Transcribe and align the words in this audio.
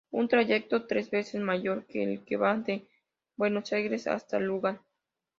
Un 0.09 0.27
trayecto 0.27 0.87
tres 0.87 1.11
veces 1.11 1.39
mayor 1.41 1.85
que 1.85 2.01
el 2.03 2.23
que 2.25 2.35
va 2.35 2.55
de 2.57 2.89
Buenos 3.37 3.71
Aires 3.71 4.07
hasta 4.07 4.39
Luján. 4.39 4.81